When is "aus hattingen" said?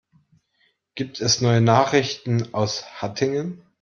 2.55-3.61